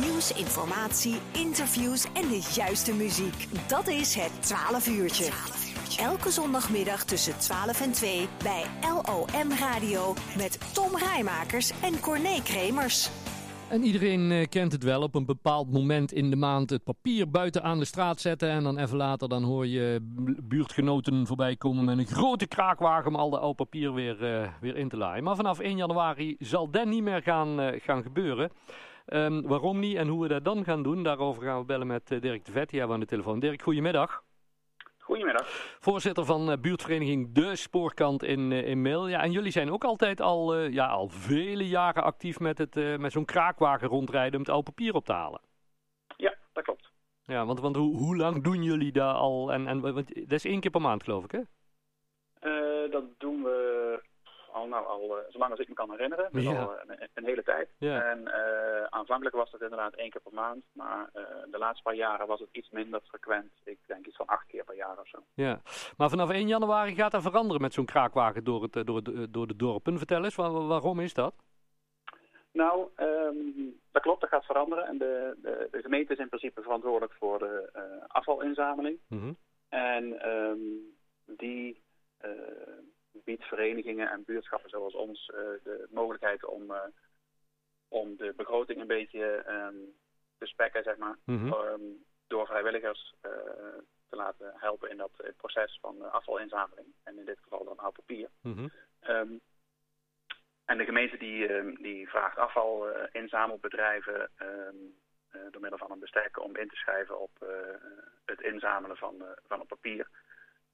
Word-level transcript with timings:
Nieuws, 0.00 0.32
informatie, 0.32 1.16
interviews 1.32 2.04
en 2.04 2.28
de 2.28 2.52
juiste 2.54 2.94
muziek. 2.94 3.68
Dat 3.68 3.88
is 3.88 4.14
het 4.14 4.42
12 4.42 4.88
uurtje. 4.88 5.30
Elke 5.98 6.30
zondagmiddag 6.30 7.04
tussen 7.04 7.38
12 7.38 7.80
en 7.80 7.92
2 7.92 8.28
bij 8.42 8.64
LOM 8.80 9.52
Radio 9.58 10.14
met 10.36 10.74
Tom 10.74 10.96
Rijmakers 10.96 11.72
en 11.82 12.00
Corné 12.00 12.42
Kremers. 12.42 13.10
En 13.68 13.82
iedereen 13.82 14.30
eh, 14.30 14.48
kent 14.48 14.72
het 14.72 14.82
wel, 14.82 15.02
op 15.02 15.14
een 15.14 15.26
bepaald 15.26 15.72
moment 15.72 16.12
in 16.12 16.30
de 16.30 16.36
maand 16.36 16.70
het 16.70 16.84
papier 16.84 17.30
buiten 17.30 17.62
aan 17.62 17.78
de 17.78 17.84
straat 17.84 18.20
zetten. 18.20 18.48
En 18.50 18.62
dan 18.62 18.78
even 18.78 18.96
later 18.96 19.28
dan 19.28 19.42
hoor 19.42 19.66
je 19.66 19.98
buurtgenoten 20.42 21.26
voorbij 21.26 21.56
komen 21.56 21.84
met 21.84 21.98
een 21.98 22.06
grote 22.06 22.46
kraakwagen 22.46 23.06
om 23.10 23.16
al 23.16 23.38
oude 23.38 23.54
papier 23.54 23.94
weer, 23.94 24.22
uh, 24.22 24.48
weer 24.60 24.76
in 24.76 24.88
te 24.88 24.96
laaien. 24.96 25.24
Maar 25.24 25.36
vanaf 25.36 25.58
1 25.58 25.76
januari 25.76 26.36
zal 26.38 26.70
dat 26.70 26.86
niet 26.86 27.02
meer 27.02 27.22
gaan, 27.22 27.60
uh, 27.60 27.80
gaan 27.80 28.02
gebeuren. 28.02 28.50
Um, 29.06 29.42
waarom 29.42 29.78
niet 29.78 29.96
en 29.96 30.08
hoe 30.08 30.22
we 30.22 30.28
dat 30.28 30.44
dan 30.44 30.64
gaan 30.64 30.82
doen, 30.82 31.02
daarover 31.02 31.42
gaan 31.42 31.58
we 31.58 31.64
bellen 31.64 31.86
met 31.86 32.08
Dirk 32.08 32.44
de 32.44 32.52
Vet. 32.52 32.70
Die 32.70 32.78
hebben 32.78 32.86
we 32.88 32.92
aan 32.92 33.00
de 33.00 33.06
telefoon. 33.06 33.40
Dirk, 33.40 33.62
goedemiddag. 33.62 34.22
Goedemiddag. 34.98 35.46
Voorzitter 35.80 36.24
van 36.24 36.50
uh, 36.50 36.56
buurtvereniging 36.56 37.32
De 37.32 37.56
Spoorkant 37.56 38.22
in, 38.22 38.50
uh, 38.50 38.68
in. 38.68 39.08
Ja, 39.08 39.22
en 39.22 39.32
jullie 39.32 39.52
zijn 39.52 39.70
ook 39.70 39.84
altijd 39.84 40.20
al, 40.20 40.58
uh, 40.58 40.72
ja, 40.72 40.86
al 40.86 41.08
vele 41.08 41.68
jaren 41.68 42.02
actief 42.02 42.40
met, 42.40 42.58
het, 42.58 42.98
met 42.98 43.12
zo'n 43.12 43.24
kraakwagen 43.24 43.88
rondrijden 43.88 44.34
om 44.34 44.40
het 44.40 44.48
oude 44.48 44.70
papier 44.70 44.94
op 44.94 45.04
te 45.04 45.12
halen. 45.12 45.40
Ja, 46.16 46.34
dat 46.52 46.64
klopt. 46.64 46.90
Ja, 47.22 47.46
want, 47.46 47.60
want 47.60 47.76
hoe, 47.76 47.96
hoe 47.96 48.16
lang 48.16 48.42
doen 48.42 48.62
jullie 48.62 48.92
daar 48.92 49.14
al? 49.14 49.52
En, 49.52 49.66
en, 49.66 49.80
want, 49.80 50.14
dat 50.14 50.32
is 50.32 50.44
één 50.44 50.60
keer 50.60 50.70
per 50.70 50.80
maand 50.80 51.02
geloof 51.02 51.24
ik, 51.24 51.30
hè? 51.30 51.40
dat 52.90 53.04
doen 53.18 53.42
we 53.42 53.63
al, 54.72 54.80
nou, 54.80 54.86
al 54.86 55.16
zolang 55.28 55.50
als 55.50 55.60
ik 55.60 55.68
me 55.68 55.74
kan 55.74 55.90
herinneren. 55.90 56.28
Dus 56.32 56.44
ja. 56.44 56.62
al 56.62 56.74
een, 56.86 57.08
een, 57.14 57.24
hele 57.24 57.42
tijd. 57.42 57.68
Ja. 57.78 58.02
En 58.02 58.32
aanvankelijk 58.92 59.36
was 59.36 59.50
dat 59.50 59.60
inderdaad 59.60 59.94
één 59.94 60.10
keer 60.10 60.20
per 60.20 60.34
maand. 60.34 60.64
Maar 60.72 61.10
de 61.50 61.58
laatste 61.58 61.82
paar 61.82 61.94
jaren 61.94 62.26
was 62.26 62.40
het 62.40 62.48
iets 62.52 62.70
minder 62.70 63.00
frequent. 63.04 63.52
Ik 63.64 63.78
denk 63.86 64.06
iets 64.06 64.16
van 64.16 64.26
acht 64.26 64.46
keer 64.46 64.64
per 64.64 64.76
jaar 64.76 64.98
of 64.98 65.08
zo. 65.08 65.18
Ja, 65.34 65.60
maar 65.96 66.10
vanaf 66.10 66.30
1 66.30 66.48
januari 66.48 66.94
gaat 66.94 67.12
dat 67.12 67.22
veranderen 67.22 67.62
met 67.62 67.72
zo'n 67.72 67.84
kraakwagen 67.84 68.44
door, 68.44 68.62
het, 68.62 68.86
door, 68.86 68.96
het, 68.96 69.32
door 69.32 69.46
de 69.46 69.56
dorpen. 69.56 69.98
Vertel 69.98 70.24
eens, 70.24 70.34
waar, 70.34 70.66
waarom 70.66 71.00
is 71.00 71.14
dat? 71.14 71.34
Nou, 72.54 72.88
um, 72.96 73.80
dat 73.92 74.02
klopt, 74.02 74.20
dat 74.20 74.30
gaat 74.30 74.44
veranderen. 74.44 74.86
En 74.86 74.98
de, 74.98 75.36
de, 75.42 75.68
de, 75.70 75.82
gemeente 75.82 76.12
is 76.12 76.18
in 76.18 76.28
principe 76.28 76.62
verantwoordelijk 76.62 77.12
voor 77.12 77.38
de 77.38 77.70
uh, 77.76 77.82
afvalinzameling. 78.06 78.98
Mm 79.08 79.20
-hmm. 79.20 79.36
En 79.68 80.28
um, 80.28 80.94
die 81.26 81.82
uh, 82.24 82.30
biedt 83.24 83.44
verenigingen 83.44 84.10
en 84.10 84.24
buurtschappen 84.24 84.70
zoals 84.70 84.94
ons 84.94 85.28
uh, 85.28 85.38
de 85.62 85.86
mogelijkheid 85.90 86.44
om, 86.44 86.74
om 87.88 88.16
de 88.16 88.32
begroting 88.36 88.80
een 88.80 88.86
beetje 88.86 89.44
um, 89.48 89.94
te 90.38 90.46
spekken, 90.46 90.82
zeg 90.82 90.96
maar. 90.96 91.16
Mm 91.24 91.38
-hmm. 91.38 92.04
door 92.26 92.46
vrijwilligers 92.46 93.14
te 94.08 94.16
laten 94.16 94.52
helpen 94.56 94.90
in 94.90 94.96
dat 94.96 95.10
proces 95.36 95.78
van 95.80 96.12
afvalinzameling. 96.12 96.86
En 97.02 97.18
in 97.18 97.24
dit 97.24 97.38
geval 97.42 97.64
dan 97.64 97.78
oud 97.78 97.94
papier. 97.94 98.28
Mm 98.40 98.52
-hmm. 98.52 98.70
um, 99.08 99.40
en 100.64 100.78
de 100.78 100.84
gemeente 100.84 101.16
die, 101.16 101.48
die 101.82 102.08
vraagt 102.08 102.38
afvalinzamelbedrijven 102.38 104.30
um, 104.42 104.94
uh, 105.34 105.42
door 105.50 105.60
middel 105.60 105.78
van 105.78 105.90
een 105.90 105.98
bestek 105.98 106.40
om 106.40 106.56
in 106.56 106.68
te 106.68 106.76
schrijven 106.76 107.20
op 107.20 107.30
het 108.24 108.40
inzamelen 108.40 108.96
van, 108.96 109.24
van 109.46 109.58
het 109.58 109.68
papier. 109.68 110.08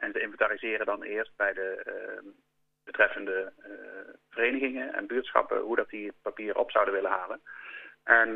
En 0.01 0.13
ze 0.13 0.21
inventariseren 0.21 0.87
dan 0.87 1.03
eerst 1.03 1.33
bij 1.37 1.53
de 1.53 1.83
ehm, 1.85 2.27
betreffende 2.85 3.53
verenigingen 4.31 4.95
en 4.95 5.07
buurtschappen 5.07 5.61
hoe 5.61 5.77
dat 5.77 5.89
die 5.89 6.13
papier 6.23 6.59
op 6.59 6.71
zouden 6.71 6.95
willen 6.95 7.11
halen. 7.11 7.41
En 8.05 8.33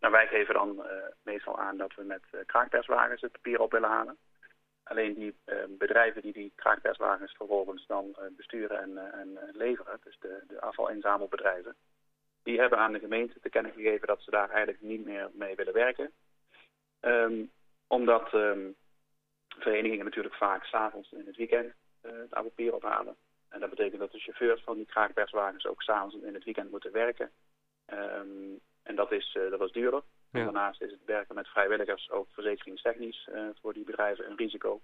nou, 0.00 0.12
wij 0.12 0.26
geven 0.26 0.54
dan 0.54 0.86
meestal 1.22 1.58
aan 1.58 1.76
dat 1.76 1.94
we 1.94 2.02
met 2.02 2.22
kraakperswagens 2.46 3.20
het 3.20 3.32
papier 3.32 3.60
op 3.60 3.72
willen 3.72 3.88
halen. 3.88 4.18
Alleen 4.88 5.14
die 5.14 5.34
uh, 5.46 5.56
bedrijven 5.68 6.22
die 6.22 6.32
die 6.32 6.52
kraakperswagens 6.54 7.32
vervolgens 7.36 7.86
dan 7.86 8.16
besturen 8.36 8.78
en, 8.80 9.12
en 9.12 9.38
leveren, 9.52 10.00
dus 10.04 10.18
de, 10.20 10.42
de 10.46 10.60
afvalinzamelbedrijven, 10.60 11.76
die 12.42 12.60
hebben 12.60 12.78
aan 12.78 12.92
de 12.92 12.98
gemeente 12.98 13.40
te 13.40 13.50
kennen 13.50 13.72
gegeven 13.72 14.06
dat 14.06 14.22
ze 14.22 14.30
daar 14.30 14.50
eigenlijk 14.50 14.80
niet 14.80 15.04
meer 15.04 15.30
mee 15.32 15.54
willen 15.54 15.72
werken. 15.72 16.12
Omdat 17.86 18.30
verenigingen 19.58 20.04
natuurlijk 20.04 20.34
vaak 20.34 20.64
s'avonds 20.64 21.12
in 21.12 21.26
het 21.26 21.36
weekend 21.36 21.72
het 22.00 22.34
oude 22.34 22.48
papier 22.48 22.74
ophalen. 22.74 23.16
En 23.48 23.60
dat 23.60 23.70
betekent 23.70 24.00
dat 24.00 24.12
de 24.12 24.18
chauffeurs 24.18 24.62
van 24.62 24.76
die 24.76 24.86
kraakperswagens 24.86 25.66
ook 25.66 25.82
s'avonds 25.82 26.16
in 26.16 26.34
het 26.34 26.44
weekend 26.44 26.70
moeten 26.70 26.92
werken. 26.92 27.30
Um, 27.92 28.60
en 28.82 28.94
dat 28.94 29.12
is, 29.12 29.38
dat 29.50 29.58
was 29.58 29.72
duurder. 29.72 30.02
Ja. 30.30 30.44
Daarnaast 30.44 30.82
is 30.82 30.90
het 30.90 31.04
werken 31.04 31.34
met 31.34 31.48
vrijwilligers 31.48 32.10
ook 32.10 32.28
verzekeringstechnisch 32.30 33.28
uh, 33.32 33.48
voor 33.60 33.72
die 33.72 33.84
bedrijven 33.84 34.30
een 34.30 34.36
risico. 34.36 34.80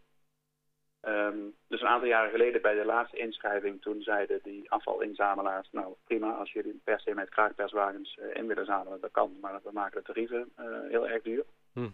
Um, 1.03 1.55
dus 1.69 1.81
een 1.81 1.87
aantal 1.87 2.09
jaren 2.09 2.31
geleden 2.31 2.63
bij 2.63 2.75
de 2.75 2.85
laatste 2.85 3.17
inschrijving, 3.17 3.83
toen 3.83 4.03
zeiden 4.03 4.41
die 4.43 4.71
afvalinzamelaars, 4.71 5.69
nou 5.71 5.95
prima, 6.05 6.33
als 6.33 6.53
jullie 6.53 6.81
per 6.85 7.01
se 7.01 7.15
met 7.15 7.29
kraakperswagens 7.29 8.17
uh, 8.17 8.35
in 8.35 8.47
willen 8.47 8.65
zamelen, 8.65 9.01
dat 9.01 9.11
kan, 9.11 9.37
maar 9.41 9.61
we 9.63 9.71
maken 9.73 9.99
de 9.99 10.07
tarieven 10.07 10.53
uh, 10.61 10.67
heel 10.89 11.09
erg 11.09 11.23
duur. 11.23 11.45
Hm. 11.73 11.89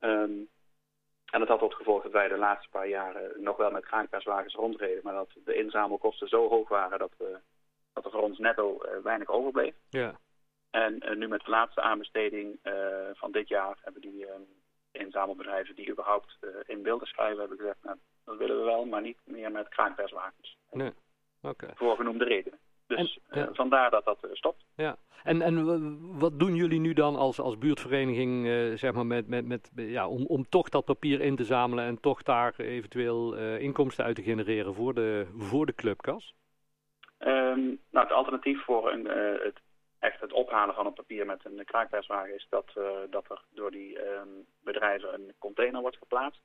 Um, 0.00 0.48
en 1.34 1.40
dat 1.40 1.48
had 1.48 1.58
tot 1.58 1.74
gevolg 1.74 2.02
dat 2.02 2.12
wij 2.12 2.28
de 2.28 2.36
laatste 2.36 2.68
paar 2.68 2.88
jaren 2.88 3.42
nog 3.42 3.56
wel 3.56 3.70
met 3.70 3.84
kraakperswagens 3.84 4.54
rondreden, 4.54 5.00
maar 5.02 5.14
dat 5.14 5.30
de 5.44 5.54
inzamelkosten 5.54 6.28
zo 6.28 6.48
hoog 6.48 6.68
waren 6.68 6.98
dat, 6.98 7.12
we, 7.18 7.38
dat 7.92 8.04
er 8.04 8.10
voor 8.10 8.22
ons 8.22 8.38
netto 8.38 8.82
weinig 9.02 9.28
overbleef. 9.28 9.74
Ja. 9.88 10.18
En 10.70 11.04
uh, 11.04 11.16
nu 11.16 11.28
met 11.28 11.40
de 11.44 11.50
laatste 11.50 11.80
aanbesteding 11.80 12.58
van 13.12 13.32
dit 13.32 13.48
jaar 13.48 13.78
hebben 13.80 14.02
die 14.02 14.26
inzamelbedrijven 14.90 15.74
die 15.74 15.90
überhaupt 15.90 16.38
in 16.66 16.82
wilden 16.82 17.06
schrijven, 17.06 17.38
hebben 17.38 17.58
gezegd, 17.58 17.78
nou, 17.82 17.96
dat 18.24 18.36
willen 18.36 18.58
we 18.58 18.64
wel, 18.64 18.84
maar 18.84 19.02
niet 19.02 19.18
meer 19.24 19.50
met 19.52 19.68
kraakperswagens. 19.68 20.56
Nee, 20.70 20.92
oké. 21.42 21.64
Okay. 21.64 21.70
Voor 21.74 21.96
genoemde 21.96 22.24
redenen. 22.24 22.58
Dus 22.86 23.18
en, 23.28 23.40
ja. 23.40 23.48
vandaar 23.52 23.90
dat 23.90 24.04
dat 24.04 24.28
stopt. 24.32 24.64
Ja, 24.76 24.96
en, 25.22 25.42
en 25.42 26.18
wat 26.18 26.38
doen 26.38 26.54
jullie 26.54 26.80
nu 26.80 26.92
dan 26.92 27.16
als, 27.16 27.40
als 27.40 27.58
buurtvereniging, 27.58 28.46
zeg 28.78 28.92
maar, 28.92 29.06
met, 29.06 29.28
met, 29.28 29.46
met, 29.46 29.70
ja, 29.74 30.08
om, 30.08 30.26
om 30.26 30.48
toch 30.48 30.68
dat 30.68 30.84
papier 30.84 31.20
in 31.20 31.36
te 31.36 31.44
zamelen 31.44 31.84
en 31.84 32.00
toch 32.00 32.22
daar 32.22 32.54
eventueel 32.56 33.36
inkomsten 33.36 34.04
uit 34.04 34.16
te 34.16 34.22
genereren 34.22 34.74
voor 34.74 34.94
de, 34.94 35.26
voor 35.36 35.66
de 35.66 35.74
clubkas? 35.74 36.34
Um, 37.18 37.80
nou, 37.90 38.06
het 38.06 38.12
alternatief 38.12 38.64
voor 38.64 38.92
een, 38.92 39.06
het 39.42 39.60
echt 40.04 40.20
het 40.20 40.32
ophalen 40.32 40.74
van 40.74 40.86
het 40.86 40.94
papier 40.94 41.26
met 41.26 41.44
een 41.44 41.64
kraakperswagen 41.64 42.34
is 42.34 42.46
dat, 42.50 42.72
uh, 42.78 42.84
dat 43.10 43.30
er 43.30 43.42
door 43.50 43.70
die 43.70 43.98
um, 43.98 44.46
bedrijven 44.60 45.14
een 45.14 45.34
container 45.38 45.80
wordt 45.80 45.96
geplaatst. 45.96 46.40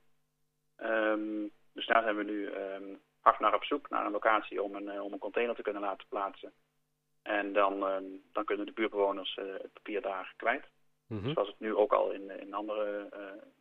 Um, 0.78 1.52
dus 1.74 1.86
daar 1.86 2.04
zijn 2.04 2.16
we 2.16 2.24
nu 2.24 2.46
um, 2.46 3.00
hard 3.20 3.40
naar 3.40 3.54
op 3.54 3.64
zoek, 3.64 3.90
naar 3.90 4.06
een 4.06 4.12
locatie 4.12 4.64
om 4.64 4.76
een, 4.76 4.96
uh, 4.96 5.04
om 5.04 5.14
een 5.14 5.20
container 5.20 5.56
te 5.56 5.62
kunnen 5.62 5.82
laten 5.82 6.08
plaatsen. 6.08 6.54
En 7.22 7.54
dan, 7.54 7.80
dan 8.32 8.46
kunnen 8.46 8.66
de 8.66 8.72
buurtbewoners 8.72 9.38
uh, 9.38 9.46
het 9.54 9.74
papier 9.74 10.02
daar 10.02 10.34
kwijt. 10.36 10.70
Mm 11.08 11.20
-hmm. 11.20 11.34
Zoals 11.34 11.48
het 11.48 11.60
nu 11.60 11.76
ook 11.76 11.94
al 11.94 12.12
in, 12.12 12.40
in 12.40 12.54
andere 12.54 13.10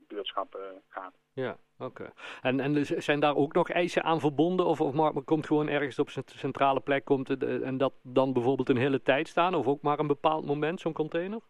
buurtschappen 0.09 0.83
gaat. 0.89 1.15
Ja, 1.33 1.59
oké. 1.79 1.85
Okay. 1.85 2.13
En, 2.43 2.61
en 2.61 2.73
dus 2.75 2.89
zijn 2.89 3.21
daar 3.21 3.37
ook 3.37 3.53
nog 3.53 3.71
eisen 3.71 4.03
aan 4.03 4.21
verbonden? 4.21 4.67
Of, 4.67 4.81
of 4.81 4.93
maar 4.93 5.13
komt 5.13 5.47
gewoon 5.47 5.69
ergens 5.69 5.99
op 5.99 6.11
zijn 6.11 6.25
centrale 6.29 6.81
plek 6.81 7.05
komt 7.05 7.29
het, 7.29 7.43
en 7.43 7.79
dat 7.79 7.93
dan 8.03 8.33
bijvoorbeeld 8.33 8.69
een 8.69 8.77
hele 8.77 9.03
tijd 9.03 9.29
staan? 9.29 9.55
Of 9.55 9.67
ook 9.67 9.83
maar 9.83 9.99
een 9.99 10.07
bepaald 10.07 10.47
moment, 10.47 10.81
zo'n 10.81 10.93
container? 10.93 11.41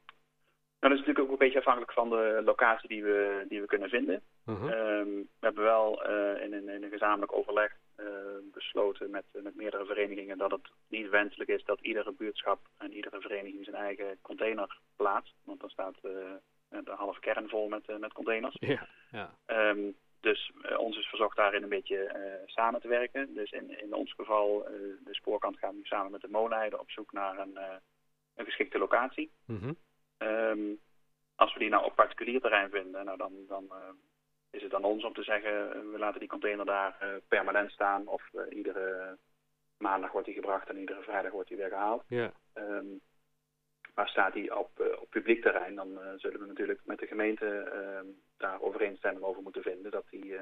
Nou, 0.81 0.93
dat 0.93 1.03
is 1.03 1.07
natuurlijk 1.07 1.25
ook 1.25 1.31
een 1.31 1.47
beetje 1.47 1.59
afhankelijk 1.59 1.93
van 1.93 2.09
de 2.09 2.43
locatie 2.45 2.89
die 2.89 3.03
we, 3.03 3.45
die 3.49 3.61
we 3.61 3.67
kunnen 3.67 3.89
vinden. 3.89 4.23
Uh 4.47 4.61
-huh. 4.61 4.99
um, 4.99 5.29
we 5.41 5.47
hebben 5.47 5.65
wel 5.65 6.11
uh, 6.11 6.43
in, 6.43 6.53
een, 6.53 6.69
in, 6.69 6.83
een 6.83 6.91
gezamenlijk 6.91 7.33
overleg 7.33 7.77
besloten 8.53 9.11
met, 9.11 9.25
met 9.33 9.55
meerdere 9.55 9.85
verenigingen 9.85 10.39
dat 10.39 10.51
het 10.51 10.69
niet 10.89 11.09
wenselijk 11.09 11.51
is 11.51 11.65
dat 11.65 11.81
iedere 11.81 12.13
buurtschap 12.13 12.61
en 12.79 12.93
iedere 12.93 13.21
vereniging 13.21 13.65
zijn 13.65 13.77
eigen 13.77 14.19
container 14.23 14.79
plaatst. 14.97 15.35
Want 15.45 15.61
dan 15.61 15.71
staat 15.71 15.95
uh, 16.03 16.13
de 16.69 16.91
halve 16.91 17.21
kern 17.21 17.49
vol 17.49 17.69
met, 17.69 17.89
uh, 17.89 17.97
met 17.97 18.13
containers. 18.13 18.57
Ja, 18.61 18.89
ja. 19.11 19.35
Um, 19.71 19.97
dus 20.21 20.53
uh, 20.63 20.79
ons 20.79 20.97
is 20.97 21.07
verzocht 21.07 21.37
daarin 21.37 21.63
een 21.63 21.69
beetje 21.69 22.13
uh, 22.17 22.47
samen 22.47 22.81
te 22.81 22.89
werken. 22.89 23.35
Dus 23.35 23.51
in, 23.51 23.81
in 23.81 23.95
ons 23.95 24.13
geval, 24.13 24.67
de 25.05 25.15
spoorkant 25.15 25.59
gaat 25.59 25.73
nu 25.73 25.85
samen 25.85 26.11
met 26.11 26.21
de 26.21 26.29
moonheide 26.31 26.81
op 26.81 26.91
zoek 26.91 27.13
naar 27.13 27.39
een, 27.39 27.59
een 28.35 28.45
geschikte 28.45 28.79
locatie. 28.79 29.31
Mm 29.45 29.59
-hmm. 29.59 29.77
um, 30.29 30.79
als 31.35 31.53
we 31.53 31.59
die 31.59 31.69
nou 31.69 31.85
op 31.85 31.95
particulier 31.95 32.41
terrein 32.41 32.71
vinden, 32.71 33.05
nou 33.05 33.19
dan, 33.19 33.33
dan 33.49 33.73
is 34.51 34.63
het 34.63 34.75
aan 34.75 34.85
ons 34.85 35.05
om 35.05 35.13
te 35.13 35.23
zeggen, 35.23 35.91
we 35.93 35.99
laten 35.99 36.21
die 36.21 36.29
container 36.29 36.65
daar 36.65 37.21
permanent 37.29 37.71
staan. 37.71 38.07
Of 38.07 38.23
iedere 38.51 39.17
maandag 39.79 40.13
wordt 40.13 40.27
die 40.27 40.37
gebracht 40.37 40.69
en 40.69 40.79
iedere 40.79 41.03
vrijdag 41.03 41.33
wordt 41.33 41.49
die 41.49 41.57
weer 41.57 41.69
gehaald. 41.69 42.03
Ja. 42.09 42.33
Um, 42.55 43.01
maar 43.95 44.09
staat 44.09 44.33
die 44.33 44.59
op, 44.59 44.71
op 45.01 45.11
publiek 45.11 45.43
terrein, 45.43 45.75
dan 45.75 45.99
zullen 46.17 46.41
we 46.41 46.47
natuurlijk 46.47 46.81
met 46.85 46.99
de 46.99 47.07
gemeente 47.07 47.73
uh, 47.75 48.11
daar 48.37 48.61
overeenstemming 48.61 49.25
over 49.25 49.43
moeten 49.43 49.63
vinden. 49.63 49.91
Dat 49.91 50.05
die, 50.11 50.37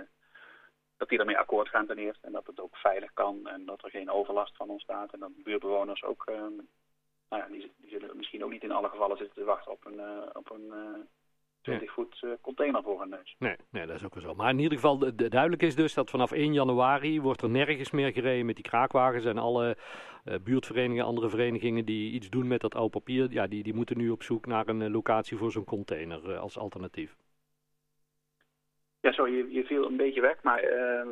dat 0.97 1.08
die 1.08 1.17
daarmee 1.17 1.38
akkoord 1.38 1.69
gaan 1.69 1.87
ten 1.87 1.99
eerste. 1.99 2.26
En 2.26 2.32
dat 2.32 2.47
het 2.47 2.61
ook 2.61 2.76
veilig 2.76 3.12
kan 3.12 3.49
en 3.49 3.64
dat 3.64 3.85
er 3.85 3.91
geen 3.91 4.11
overlast 4.11 4.56
van 4.56 4.69
ontstaat. 4.69 5.12
En 5.12 5.20
dat 5.20 5.43
buurtbewoners 5.43 6.05
ook 6.05 6.25
nou 7.29 7.43
ja, 7.43 7.47
die, 7.47 7.73
die, 7.76 7.91
zullen 7.91 8.17
misschien 8.17 8.44
ook 8.44 8.50
niet 8.50 8.62
in 8.62 8.73
alle 8.73 8.88
gevallen 8.88 9.17
zitten 9.17 9.37
te 9.37 9.44
wachten 9.44 9.73
op 9.73 9.85
een, 9.85 10.00
op 10.37 10.50
een 10.50 10.73
20 11.66 11.92
voet 11.92 12.24
container 12.40 12.82
voor 12.82 13.00
hun 13.00 13.08
neus. 13.08 13.34
Nee, 13.38 13.56
nee, 13.70 13.86
dat 13.86 13.96
is 13.96 14.04
ook 14.04 14.14
wel 14.14 14.22
zo. 14.22 14.34
Maar 14.34 14.50
in 14.50 14.58
ieder 14.58 14.78
geval, 14.78 14.98
de, 14.98 15.28
duidelijk 15.28 15.62
is 15.62 15.74
dus 15.74 15.94
dat 15.94 16.10
vanaf 16.10 16.32
1 16.32 16.52
januari 16.52 17.20
wordt 17.20 17.42
er 17.42 17.50
nergens 17.50 17.90
meer 17.90 18.12
gereden 18.12 18.46
met 18.46 18.54
die 18.54 18.64
kraakwagens. 18.64 19.24
En 19.24 19.38
alle 19.38 19.76
buurtverenigingen, 20.42 21.04
andere 21.04 21.28
verenigingen 21.28 21.84
die 21.84 22.12
iets 22.12 22.30
doen 22.30 22.46
met 22.46 22.60
dat 22.60 22.74
oude 22.74 22.90
papier, 22.90 23.32
ja, 23.32 23.46
die, 23.46 23.62
die 23.62 23.74
moeten 23.74 23.98
nu 23.98 24.10
op 24.10 24.22
zoek 24.22 24.46
naar 24.46 24.68
een 24.68 24.90
locatie 24.90 25.36
voor 25.36 25.52
zo'n 25.52 25.64
container 25.64 26.36
als 26.36 26.58
alternatief. 26.58 27.16
Ja, 29.06 29.12
zo, 29.12 29.29
je, 29.29 29.47
je 29.50 29.64
viel 29.64 29.87
een 29.87 29.97
beetje 29.97 30.20
weg, 30.20 30.43
maar 30.43 30.64
uh, 30.64 31.03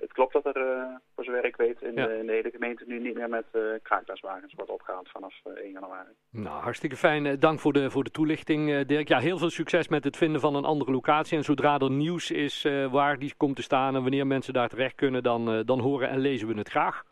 het 0.00 0.12
klopt 0.12 0.32
dat 0.32 0.46
er, 0.46 0.56
uh, 0.56 0.96
voor 1.14 1.24
zover 1.24 1.44
ik 1.44 1.56
weet, 1.56 1.82
in, 1.82 1.94
de, 1.94 2.18
in, 2.18 2.26
de, 2.26 2.32
hele 2.32 2.50
gemeente 2.50 2.84
nu 2.86 2.98
niet 2.98 3.14
meer 3.14 3.28
met 3.28 3.44
kraakbaswagens 3.82 4.54
wordt 4.54 4.70
opgehaald 4.70 5.08
vanaf 5.08 5.34
1 5.54 5.70
januari. 5.70 6.08
Nou, 6.30 6.62
hartstikke 6.62 6.96
fijn. 6.96 7.38
Dank 7.38 7.60
voor 7.60 7.72
de, 7.72 7.90
voor 7.90 8.04
de 8.04 8.10
toelichting, 8.10 8.86
Dirk. 8.86 9.08
Ja, 9.08 9.18
heel 9.18 9.38
veel 9.38 9.50
succes 9.50 9.88
met 9.88 10.04
het 10.04 10.16
vinden 10.16 10.40
van 10.40 10.54
een 10.54 10.64
andere 10.64 10.90
locatie. 10.90 11.36
En 11.36 11.44
zodra 11.44 11.78
er 11.78 11.90
nieuws 11.90 12.30
is 12.30 12.68
waar 12.90 13.18
die 13.18 13.34
komt 13.36 13.56
te 13.56 13.62
staan 13.62 13.94
en 13.94 14.02
wanneer 14.02 14.26
mensen 14.26 14.52
daar 14.52 14.68
terecht 14.68 14.94
kunnen, 14.94 15.22
dan, 15.22 15.62
dan 15.64 15.80
horen 15.80 16.08
en 16.08 16.18
lezen 16.18 16.48
we 16.48 16.54
het 16.54 16.68
graag. 16.68 17.04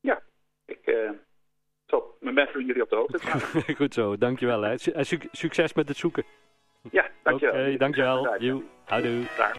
Ja, 0.00 0.22
ik 0.66 1.12
zal 1.86 2.16
mijn 2.20 2.34
best 2.34 2.52
doen 2.52 2.66
jullie 2.66 2.82
op 2.82 2.90
de 2.90 2.96
hoogte 2.96 3.18
Goed 3.82 3.94
zo, 3.94 4.18
dankjewel. 4.18 4.62
Hè. 4.62 4.74
Succes 5.32 5.74
met 5.74 5.88
het 5.88 5.96
zoeken. 5.96 6.24
Ja, 6.90 7.06
dankjewel. 7.22 7.54
Oké, 7.54 7.64
okay, 7.64 7.76
dankjewel. 7.76 8.24
Houdoe. 8.84 9.22